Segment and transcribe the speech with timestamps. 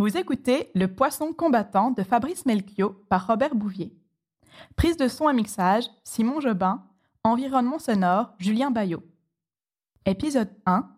[0.00, 3.92] Vous écoutez Le Poisson combattant de Fabrice Melchior par Robert Bouvier.
[4.74, 6.82] Prise de son et mixage, Simon Jobin.
[7.22, 9.02] Environnement sonore, Julien Bayot.
[10.06, 10.88] Épisode 1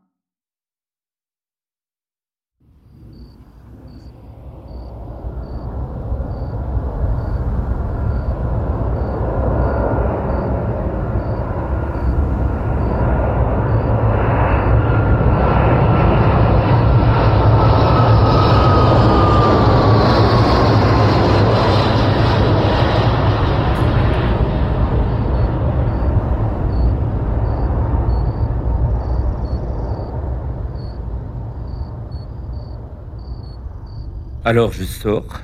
[34.45, 35.41] Alors je sors,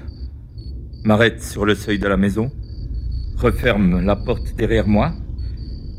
[1.04, 2.50] m'arrête sur le seuil de la maison,
[3.36, 5.12] referme la porte derrière moi,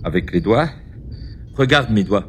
[0.03, 0.69] avec les doigts,
[1.55, 2.27] regarde mes doigts.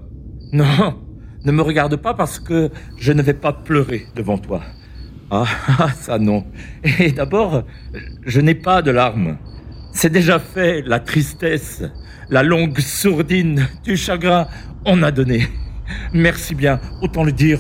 [0.53, 0.97] Non,
[1.45, 4.63] ne me regarde pas parce que je ne vais pas pleurer devant toi.
[5.33, 5.45] Ah,
[5.79, 6.47] ah ça non.
[7.01, 7.65] Et d'abord,
[8.25, 9.39] je n'ai pas de larmes.
[9.93, 11.83] C'est déjà fait, la tristesse,
[12.29, 14.47] la longue sourdine du chagrin,
[14.85, 15.49] on a donné.
[16.13, 17.59] Merci bien, autant le dire.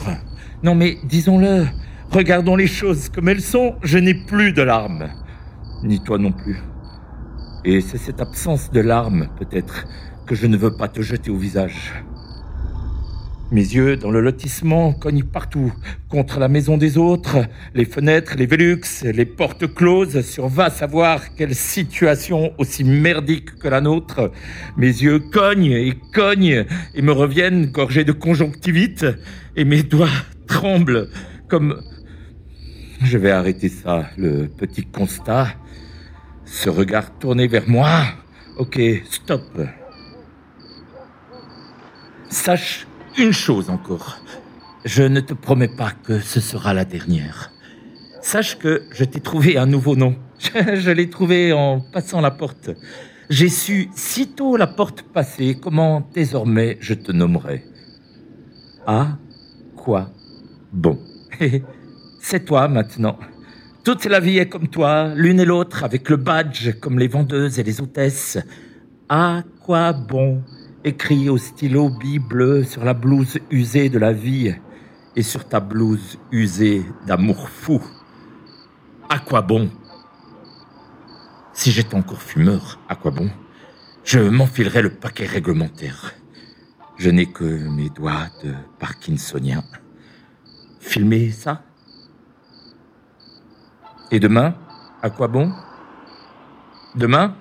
[0.63, 1.67] Non mais disons-le,
[2.11, 5.11] Regardons les choses comme elles sont, je n'ai plus de larmes.
[5.85, 6.59] Ni toi non plus.
[7.65, 9.87] Et c'est cette absence de larmes, peut-être,
[10.27, 12.03] que je ne veux pas te jeter au visage.
[13.53, 15.73] Mes yeux, dans le lotissement, cognent partout,
[16.09, 17.39] contre la maison des autres,
[17.75, 23.69] les fenêtres, les Velux, les portes closes, sur va savoir quelle situation aussi merdique que
[23.69, 24.33] la nôtre.
[24.77, 29.07] Mes yeux cognent et cognent et me reviennent gorgés de conjonctivite,
[29.55, 30.09] et mes doigts
[30.49, 31.09] tremblent
[31.49, 31.81] comme
[33.03, 35.49] je vais arrêter ça, le petit constat.
[36.45, 38.03] Ce regard tourné vers moi.
[38.59, 39.43] Ok, stop.
[42.29, 44.19] Sache une chose encore.
[44.85, 47.53] Je ne te promets pas que ce sera la dernière.
[48.21, 50.17] Sache que je t'ai trouvé un nouveau nom.
[50.55, 52.71] Je, l'ai trouvé en passant la porte.
[53.29, 57.63] J'ai su, sitôt la porte passée, comment désormais je te nommerai.
[58.87, 59.19] Ah,
[59.77, 60.11] quoi?
[60.73, 60.99] Bon.
[62.31, 63.19] C'est toi maintenant.
[63.83, 67.59] Toute la vie est comme toi, l'une et l'autre, avec le badge comme les vendeuses
[67.59, 68.39] et les hôtesses.
[69.09, 70.41] À quoi bon
[70.85, 74.55] écrit au stylo Bible sur la blouse usée de la vie
[75.17, 77.83] et sur ta blouse usée d'amour fou?
[79.09, 79.69] À quoi bon?
[81.53, 83.29] Si j'étais encore fumeur, à quoi bon?
[84.05, 86.13] Je m'enfilerais le paquet réglementaire.
[86.97, 89.65] Je n'ai que mes doigts de parkinsonien.
[90.79, 91.65] Filmer ça
[94.11, 94.55] et demain,
[95.03, 95.53] à quoi bon?
[96.95, 97.37] Demain?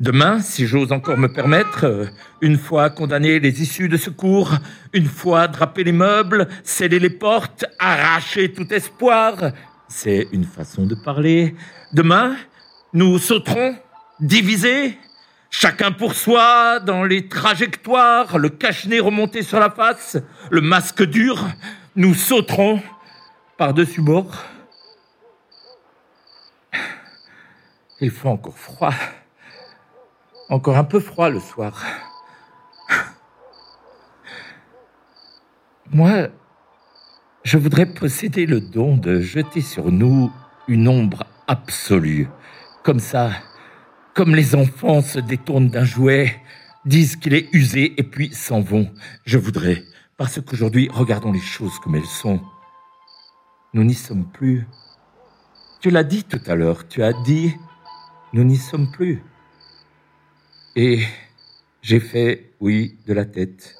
[0.00, 2.06] Demain, si j'ose encore me permettre, euh,
[2.40, 4.52] une fois condamné les issues de secours,
[4.92, 9.52] une fois drapé les meubles, sceller les portes, arracher tout espoir,
[9.88, 11.56] c'est une façon de parler.
[11.92, 12.36] Demain,
[12.92, 13.74] nous sauterons,
[14.20, 14.96] divisés,
[15.50, 20.16] chacun pour soi, dans les trajectoires, le cache-nez remonté sur la face,
[20.50, 21.44] le masque dur,
[21.96, 22.80] nous sauterons
[23.56, 24.44] par-dessus bord.
[28.00, 28.94] Il fait encore froid.
[30.48, 31.84] Encore un peu froid le soir.
[35.90, 36.28] Moi,
[37.44, 40.30] je voudrais posséder le don de jeter sur nous
[40.68, 42.28] une ombre absolue.
[42.84, 43.30] Comme ça,
[44.14, 46.40] comme les enfants se détournent d'un jouet,
[46.84, 48.90] disent qu'il est usé et puis s'en vont.
[49.24, 49.82] Je voudrais,
[50.16, 52.40] parce qu'aujourd'hui, regardons les choses comme elles sont.
[53.74, 54.66] Nous n'y sommes plus.
[55.80, 57.54] Tu l'as dit tout à l'heure, tu as dit
[58.32, 59.22] nous n'y sommes plus.
[60.76, 61.02] Et
[61.82, 63.76] j'ai fait oui de la tête,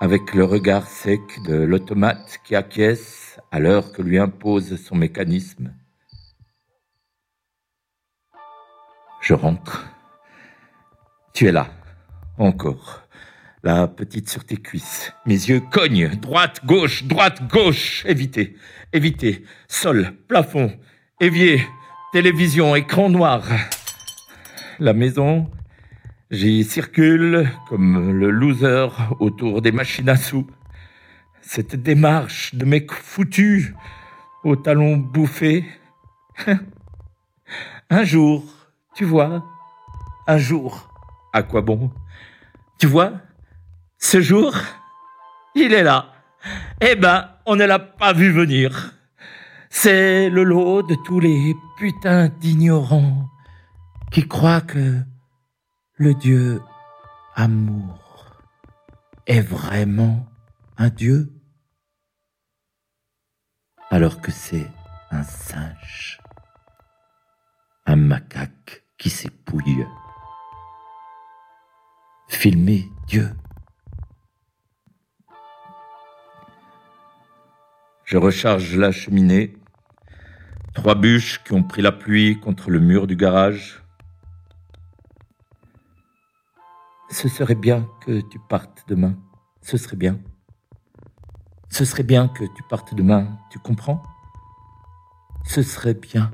[0.00, 5.74] avec le regard sec de l'automate qui acquiesce à l'heure que lui impose son mécanisme.
[9.20, 9.86] Je rentre.
[11.34, 11.68] Tu es là,
[12.38, 13.02] encore.
[13.64, 15.12] La petite sur tes cuisses.
[15.26, 16.14] Mes yeux cognent.
[16.20, 18.04] Droite, gauche, droite, gauche.
[18.06, 18.56] Évitez,
[18.92, 19.44] évitez.
[19.66, 20.78] Sol, plafond,
[21.20, 21.60] évier,
[22.10, 23.42] Télévision, écran noir.
[24.78, 25.50] La maison,
[26.30, 28.86] j'y circule comme le loser
[29.20, 30.46] autour des machines à sous.
[31.42, 33.74] Cette démarche de mec foutu
[34.42, 35.66] aux talons bouffés.
[37.90, 38.42] un jour,
[38.94, 39.44] tu vois,
[40.26, 40.90] un jour,
[41.34, 41.90] à quoi bon?
[42.78, 43.12] Tu vois,
[43.98, 44.54] ce jour,
[45.54, 46.14] il est là.
[46.80, 48.97] Eh ben, on ne l'a pas vu venir.
[49.70, 53.28] C'est le lot de tous les putains d'ignorants
[54.10, 55.00] qui croient que
[55.94, 56.60] le Dieu
[57.34, 58.42] amour
[59.26, 60.26] est vraiment
[60.76, 61.32] un Dieu.
[63.90, 64.68] alors que c'est
[65.10, 66.20] un singe,
[67.86, 69.86] un macaque qui s'épouille.
[72.28, 73.30] Filmer Dieu.
[78.04, 79.57] Je recharge la cheminée.
[80.78, 83.82] Trois bûches qui ont pris la pluie contre le mur du garage.
[87.10, 89.16] Ce serait bien que tu partes demain.
[89.60, 90.20] Ce serait bien.
[91.68, 94.04] Ce serait bien que tu partes demain, tu comprends?
[95.44, 96.30] Ce serait bien.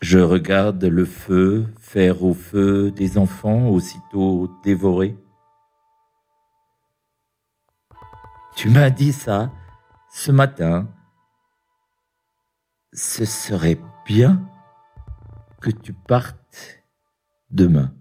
[0.00, 5.16] Je regarde le feu faire au feu des enfants aussitôt dévorés.
[8.56, 9.52] Tu m'as dit ça
[10.14, 10.88] ce matin.
[12.92, 14.48] Ce serait bien
[15.60, 16.84] que tu partes
[17.50, 17.92] demain.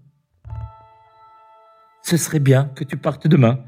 [2.04, 3.66] Ce serait bien que tu partes demain.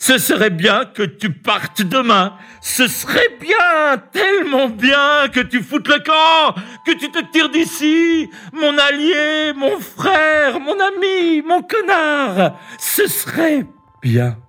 [0.00, 2.36] Ce serait bien que tu partes demain.
[2.60, 8.28] Ce serait bien, tellement bien que tu foutes le camp, que tu te tires d'ici,
[8.52, 12.58] mon allié, mon frère, mon ami, mon connard.
[12.76, 13.64] Ce serait
[14.02, 14.43] bien.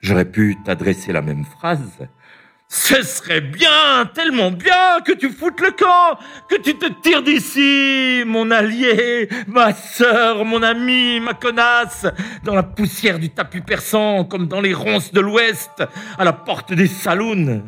[0.00, 2.08] J'aurais pu t'adresser la même phrase.
[2.70, 6.18] Ce serait bien, tellement bien que tu foutes le camp,
[6.50, 12.06] que tu te tires d'ici, mon allié, ma sœur, mon ami, ma connasse,
[12.44, 15.82] dans la poussière du tapis persan, comme dans les ronces de l'Ouest,
[16.18, 17.62] à la porte des saloons.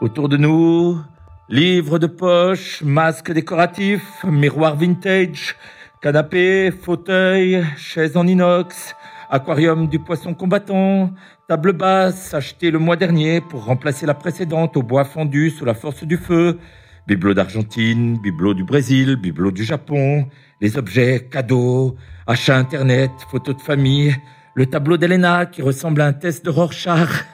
[0.00, 1.00] Autour de nous,
[1.48, 5.54] livres de poche, masques décoratifs, miroirs vintage,
[6.00, 8.94] Canapé, fauteuil, chaise en inox,
[9.30, 11.10] aquarium du poisson combattant,
[11.48, 15.74] table basse achetée le mois dernier pour remplacer la précédente au bois fondu sous la
[15.74, 16.60] force du feu,
[17.08, 20.28] bibelot d'Argentine, bibelot du Brésil, bibelot du Japon,
[20.60, 21.96] les objets, cadeaux,
[22.28, 24.14] achats internet, photos de famille,
[24.54, 27.24] le tableau d'Elena qui ressemble à un test de Rorschach,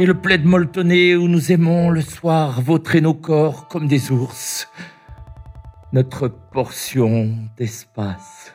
[0.00, 4.68] et le plaid molletonné où nous aimons le soir vautrer nos corps comme des ours
[5.92, 8.54] notre portion d'espace,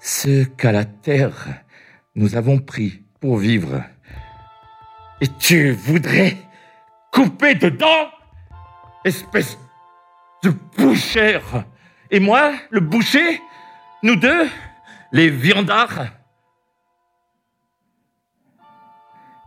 [0.00, 1.62] ce qu'à la terre
[2.14, 3.82] nous avons pris pour vivre.
[5.20, 6.36] Et tu voudrais
[7.12, 8.10] couper dedans,
[9.04, 9.58] espèce
[10.42, 11.64] de bouchère?
[12.10, 13.40] Et moi, le boucher,
[14.02, 14.48] nous deux,
[15.12, 16.06] les viandards?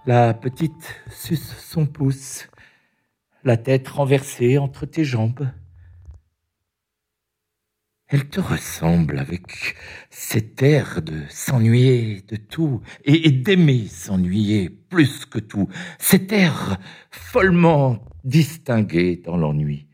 [0.06, 2.48] La petite suce son pouce,
[3.44, 5.48] la tête renversée entre tes jambes.
[8.13, 9.78] Elle te ressemble avec
[10.10, 16.78] cet air de s'ennuyer de tout et, d'aimer s'ennuyer plus que tout, cet air
[17.10, 19.88] follement distingué dans l'ennui,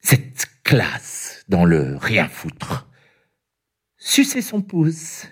[0.00, 2.88] cette classe dans le rien foutre.
[3.98, 5.26] Sucer son pouce,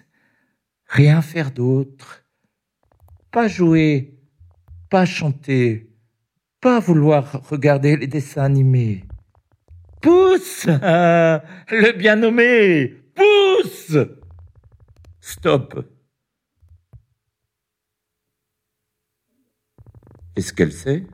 [0.88, 2.26] rien faire d'autre,
[3.30, 4.20] pas jouer,
[4.90, 5.88] pas chanter,
[6.60, 9.06] pas vouloir regarder les dessins animés,
[10.00, 13.96] Pousse Le bien nommé Pousse.
[15.20, 15.86] Stop.
[20.36, 21.04] Est-ce qu'elle sait?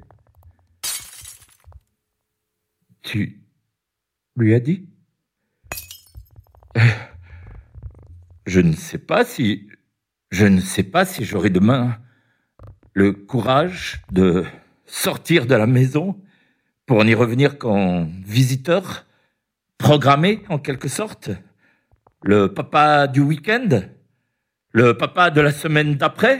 [3.02, 3.42] Tu
[4.36, 4.88] lui as dit?
[8.46, 9.68] Je ne sais pas si...
[10.30, 11.98] Je ne sais pas si j'aurai demain
[12.94, 14.44] le courage de
[14.84, 16.20] sortir de la maison
[16.86, 19.06] pour n'y revenir qu'en visiteur,
[19.76, 21.30] programmé en quelque sorte,
[22.22, 23.82] le papa du week-end,
[24.72, 26.38] le papa de la semaine d'après,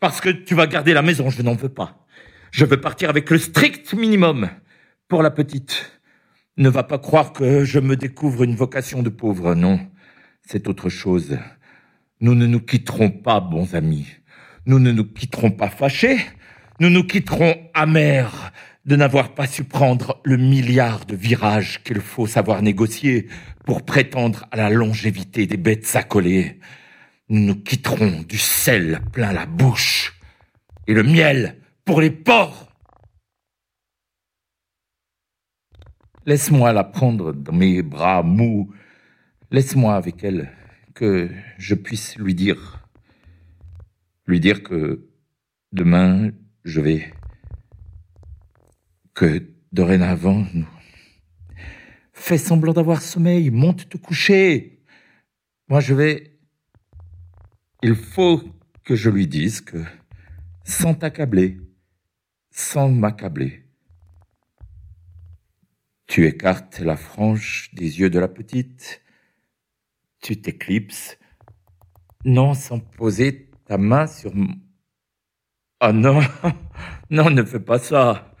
[0.00, 2.06] parce que tu vas garder la maison, je n'en veux pas.
[2.52, 4.48] Je veux partir avec le strict minimum
[5.08, 6.00] pour la petite.
[6.56, 9.80] Ne va pas croire que je me découvre une vocation de pauvre, non.
[10.46, 11.36] C'est autre chose.
[12.20, 14.06] Nous ne nous quitterons pas, bons amis.
[14.66, 16.18] Nous ne nous quitterons pas fâchés.
[16.78, 18.52] Nous nous quitterons amers
[18.84, 23.28] de n'avoir pas su prendre le milliard de virages qu'il faut savoir négocier
[23.64, 26.60] pour prétendre à la longévité des bêtes accolées.
[27.30, 30.20] Nous nous quitterons du sel plein la bouche
[30.86, 32.68] et le miel pour les porcs.
[36.26, 38.72] Laisse-moi la prendre dans mes bras mous.
[39.50, 40.50] Laisse-moi avec elle
[40.94, 42.86] que je puisse lui dire,
[44.26, 45.08] lui dire que
[45.72, 46.30] demain
[46.64, 47.12] je vais
[49.14, 50.68] que dorénavant, nous...
[52.12, 54.82] Fais semblant d'avoir sommeil, monte te coucher.
[55.68, 56.38] Moi, je vais...
[57.82, 58.42] Il faut
[58.84, 59.82] que je lui dise que,
[60.64, 61.58] sans t'accabler,
[62.50, 63.64] sans m'accabler,
[66.06, 69.02] tu écartes la frange des yeux de la petite,
[70.22, 71.18] tu t'éclipses,
[72.24, 74.32] Non, sans poser ta main sur.
[75.82, 76.20] Oh non,
[77.10, 78.33] non, ne fais pas ça.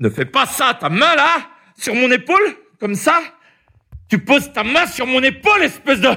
[0.00, 3.20] Ne fais pas ça, ta main là, sur mon épaule, comme ça.
[4.08, 6.08] Tu poses ta main sur mon épaule, espèce de...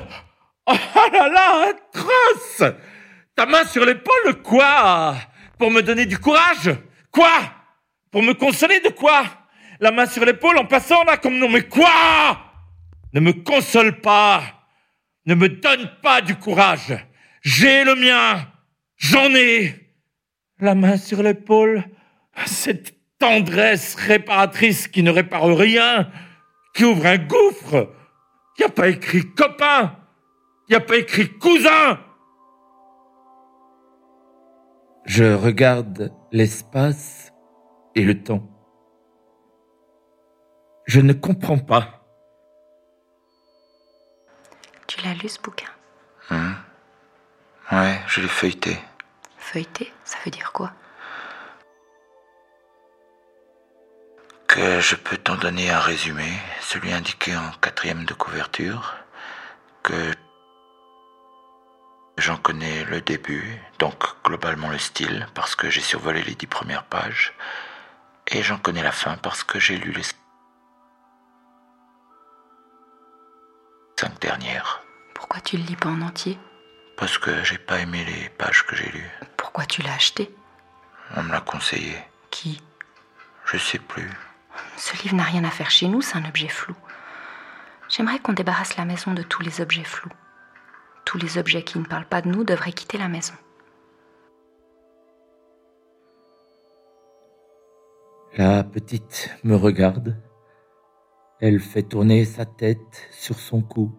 [0.68, 2.72] Oh là là, atroce
[3.36, 5.16] Ta main sur l'épaule, quoi?
[5.58, 6.70] Pour me donner du courage?
[7.12, 7.30] Quoi?
[8.12, 9.24] Pour me consoler de quoi?
[9.80, 11.90] La main sur l'épaule en passant là comme non, mais quoi?
[13.14, 14.44] Ne me console pas.
[15.26, 16.96] Ne me donne pas du courage.
[17.42, 18.48] J'ai le mien.
[18.98, 19.76] J'en ai.
[20.60, 21.84] La main sur l'épaule,
[22.46, 26.12] cette tendresse réparatrice qui ne répare rien,
[26.74, 27.94] qui ouvre un gouffre,
[28.58, 29.96] qui a pas écrit copain,
[30.68, 32.00] qui a pas écrit cousin.
[35.06, 37.32] Je regarde l'espace
[37.96, 38.44] et le temps.
[40.86, 42.04] Je ne comprends pas.
[44.88, 45.70] Tu l'as lu ce bouquin?
[46.32, 46.56] Hum.
[47.72, 48.78] Ouais, je l'ai feuilleté.
[49.38, 50.72] Feuilleté, ça veut dire quoi?
[54.82, 58.96] Je peux t'en donner un résumé, celui indiqué en quatrième de couverture,
[59.84, 60.12] que
[62.18, 66.84] j'en connais le début, donc globalement le style, parce que j'ai survolé les dix premières
[66.84, 67.34] pages,
[68.28, 70.04] et j'en connais la fin parce que j'ai lu les
[74.00, 74.82] cinq dernières,
[75.14, 76.40] Pourquoi tu le lis pas en entier?
[76.98, 79.12] Parce que j'ai pas aimé les pages que j'ai lues.
[79.38, 80.34] Pourquoi tu l'as acheté?
[81.16, 81.98] On me l'a conseillé.
[82.32, 82.62] Qui?
[83.46, 84.10] Je sais plus.
[84.78, 86.76] Ce livre n'a rien à faire chez nous, c'est un objet flou.
[87.90, 90.12] J'aimerais qu'on débarrasse la maison de tous les objets flous.
[91.06, 93.34] Tous les objets qui ne parlent pas de nous devraient quitter la maison.
[98.38, 100.16] La petite me regarde.
[101.42, 103.94] Elle fait tourner sa tête sur son cou.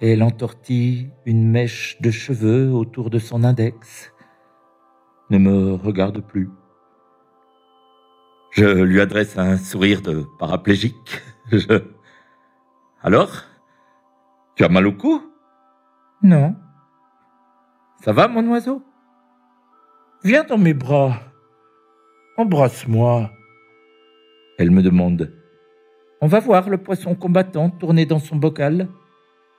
[0.00, 4.12] Elle entortille une mèche de cheveux autour de son index.
[5.30, 6.50] Ne me regarde plus.
[8.56, 11.20] Je lui adresse un sourire de paraplégique.
[11.52, 11.82] Je...
[13.02, 13.44] Alors
[14.54, 15.22] Tu as mal au cou?
[16.22, 16.56] Non.
[18.02, 18.82] Ça va, mon oiseau?
[20.24, 21.20] Viens dans mes bras.
[22.38, 23.30] Embrasse-moi.
[24.58, 25.34] Elle me demande.
[26.22, 28.88] On va voir le poisson combattant tourner dans son bocal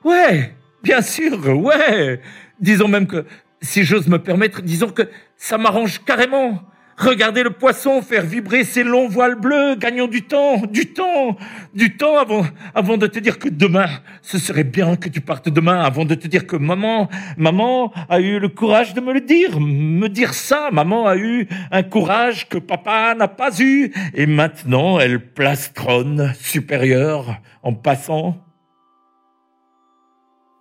[0.04, 2.20] Ouais, bien sûr, ouais.
[2.60, 3.26] Disons même que,
[3.62, 5.04] si j'ose me permettre, disons que
[5.36, 6.64] ça m'arrange carrément.
[6.98, 11.38] Regardez le poisson faire vibrer ses longs voiles bleus, gagnons du temps, du temps,
[11.76, 13.88] du temps avant, avant de te dire que demain,
[14.24, 18.20] ce serait bien que tu partes demain, avant de te dire que maman, maman a
[18.20, 22.50] eu le courage de me le dire, me dire ça, maman a eu un courage
[22.50, 28.44] que papa n'a pas eu, et maintenant elle plastronne supérieure en passant.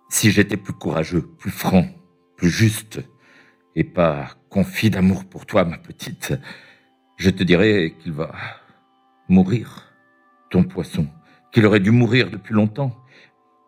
[0.09, 1.87] Si j'étais plus courageux, plus franc,
[2.35, 2.99] plus juste,
[3.77, 6.33] et pas confit d'amour pour toi, ma petite,
[7.15, 8.31] je te dirais qu'il va
[9.29, 9.93] mourir,
[10.49, 11.07] ton poisson,
[11.51, 12.97] qu'il aurait dû mourir depuis longtemps.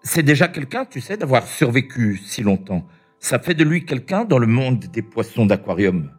[0.01, 2.87] C'est déjà quelqu'un, tu sais, d'avoir survécu si longtemps.
[3.19, 6.11] Ça fait de lui quelqu'un dans le monde des poissons d'aquarium.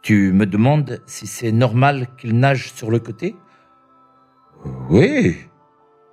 [0.00, 3.36] Tu me demandes si c'est normal qu'il nage sur le côté?
[4.88, 5.36] Oui,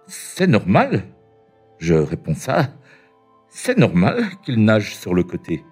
[0.08, 1.04] c'est normal.
[1.80, 2.74] Je réponds ça.
[3.48, 5.64] C'est normal qu'il nage sur le côté.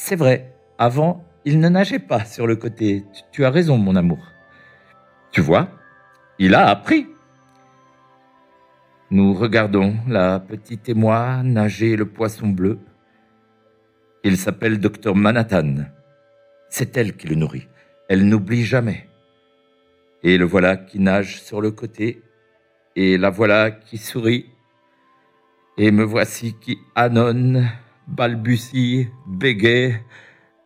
[0.00, 3.04] C'est vrai, avant, il ne nageait pas sur le côté.
[3.32, 4.24] Tu, as raison, mon amour.
[5.32, 5.68] Tu vois,
[6.38, 7.08] il a appris.
[9.10, 12.78] Nous regardons la petite et moi nager le poisson bleu.
[14.22, 15.86] Il s'appelle docteur Manhattan.
[16.70, 17.66] C'est elle qui le nourrit.
[18.08, 19.08] Elle n'oublie jamais.
[20.22, 22.22] Et le voilà qui nage sur le côté
[22.94, 24.46] et la voilà qui sourit,
[25.76, 27.64] et me voici qui annonce,
[28.08, 30.00] balbutie, bégaye,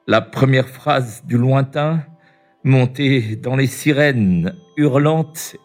[0.07, 2.05] la première phrase du lointain,
[2.65, 5.57] montée dans les sirènes hurlantes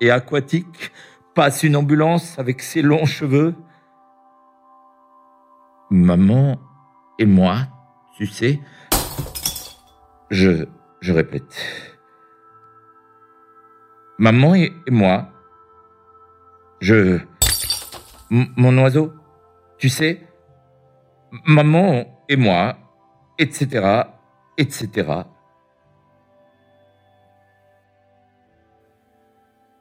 [0.00, 0.92] et aquatiques,
[1.34, 3.54] passe une ambulance avec ses longs cheveux.
[5.90, 6.58] Maman
[7.18, 7.68] et moi,
[8.16, 8.60] tu sais,
[10.30, 10.66] je,
[11.00, 11.56] je répète.
[14.18, 15.28] Maman et, moi,
[16.80, 17.18] je...
[18.30, 19.12] Mon oiseau,
[19.78, 20.26] tu sais,
[21.44, 22.76] maman et moi,
[23.38, 24.04] etc.,
[24.58, 25.22] etc.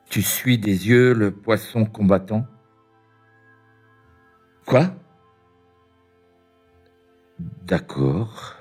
[0.09, 2.45] Tu suis des yeux le poisson combattant
[4.65, 4.91] Quoi?
[7.39, 8.55] D'accord.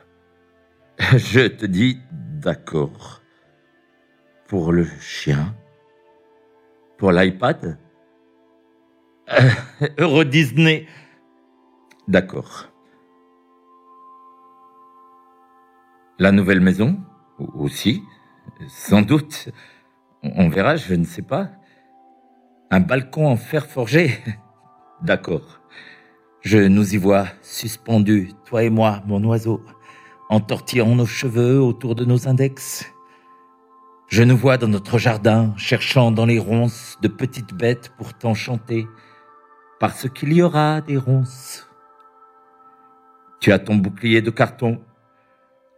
[0.98, 3.22] Je te dis d'accord.
[4.48, 5.54] Pour le chien?
[6.98, 7.78] Pour l'iPad?
[9.98, 10.86] Euro Disney
[12.08, 12.68] D'accord.
[16.18, 17.00] La nouvelle maison
[17.38, 18.02] Aussi
[18.68, 19.48] Sans doute.
[20.22, 21.50] On verra, je ne sais pas.
[22.70, 24.18] Un balcon en fer forgé
[25.02, 25.60] D'accord.
[26.40, 29.64] Je nous y vois, suspendus, toi et moi, mon oiseau,
[30.28, 32.92] entortillant nos cheveux autour de nos index.
[34.08, 38.86] Je nous vois dans notre jardin, cherchant dans les ronces de petites bêtes pour t'enchanter,
[39.80, 41.66] parce qu'il y aura des ronces.
[43.40, 44.80] Tu as ton bouclier de carton.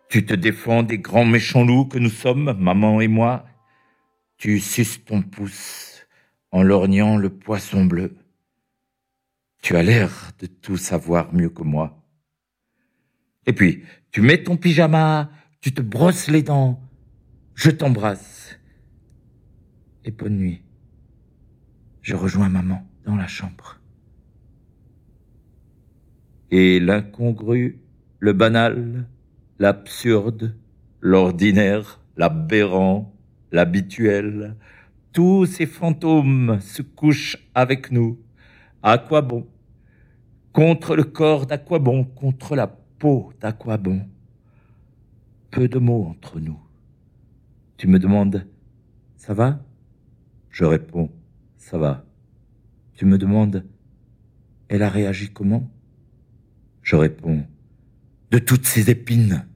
[0.08, 3.46] Tu te défends des grands méchants loups que nous sommes, maman et moi.
[4.36, 6.06] Tu suces ton pouce
[6.52, 8.16] en lorgnant le poisson bleu.
[9.62, 12.02] Tu as l'air de tout savoir mieux que moi.
[13.46, 16.80] Et puis, tu mets ton pyjama, tu te brosses les dents,
[17.54, 18.58] je t'embrasse.
[20.04, 20.62] Et bonne nuit.
[22.02, 23.80] Je rejoins maman dans la chambre.
[26.52, 27.80] Et l'incongru,
[28.20, 29.08] le banal,
[29.58, 30.54] l'absurde,
[31.00, 33.14] l'ordinaire, l'aberrant,
[33.52, 34.56] l'habituel,
[35.12, 38.18] tous ces fantômes se couchent avec nous.
[38.82, 39.46] À quoi bon?
[40.52, 42.04] Contre le corps d'à quoi bon?
[42.04, 44.06] Contre la peau d'à quoi bon?
[45.50, 46.58] Peu de mots entre nous.
[47.76, 48.46] Tu me demandes
[49.16, 49.60] Ça va?
[50.50, 51.10] Je réponds
[51.56, 52.04] Ça va.
[52.94, 53.64] Tu me demandes
[54.68, 55.70] Elle a réagi comment?
[56.82, 57.44] Je réponds
[58.30, 59.46] De toutes ces épines.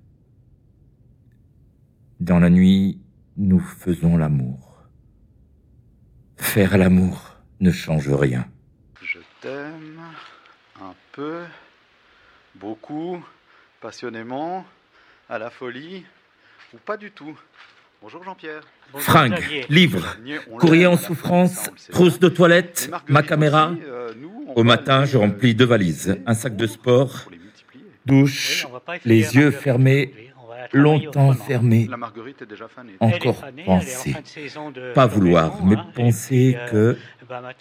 [2.21, 3.01] Dans la nuit,
[3.37, 4.85] nous faisons l'amour.
[6.37, 8.47] Faire l'amour ne change rien.
[9.03, 10.01] Je t'aime
[10.81, 11.43] un peu,
[12.55, 13.23] beaucoup,
[13.81, 14.65] passionnément,
[15.29, 16.05] à la folie,
[16.73, 17.39] ou pas du tout.
[18.03, 18.63] Bonjour Jean-Pierre.
[18.95, 20.17] Fringues, livres,
[20.59, 23.73] courrier en souffrance, trousse de toilette, ma caméra.
[23.85, 24.13] euh,
[24.57, 27.29] Au matin, je remplis deux valises, un sac de sport,
[28.07, 28.67] douche,
[29.05, 30.31] les yeux fermés,
[30.73, 31.89] longtemps fermés,
[33.01, 34.17] encore penser.
[34.95, 36.97] Pas vouloir, mais penser que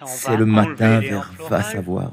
[0.06, 2.12] c'est le matin vers va savoir.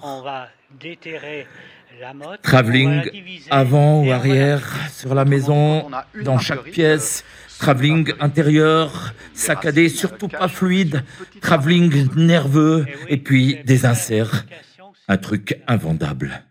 [2.42, 3.02] Travelling
[3.50, 5.88] avant ou arrière sur la maison,
[6.22, 7.24] dans chaque pièce,
[7.58, 11.04] travelling intérieur, saccadé, surtout pas fluide,
[11.40, 14.44] travelling nerveux, et puis des inserts,
[15.08, 16.42] un truc invendable.